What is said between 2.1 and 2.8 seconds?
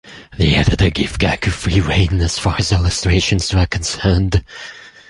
as far as